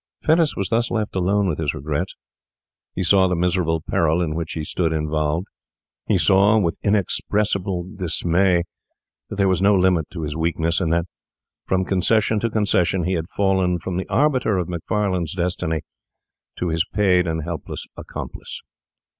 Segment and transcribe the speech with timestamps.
[0.23, 2.15] Fettes was thus left alone with his regrets.
[2.95, 5.45] He saw the miserable peril in which he stood involved.
[6.07, 8.63] He saw, with inexpressible dismay,
[9.29, 11.05] that there was no limit to his weakness, and that,
[11.67, 15.81] from concession to concession, he had fallen from the arbiter of Macfarlane's destiny
[16.57, 18.59] to his paid and helpless accomplice.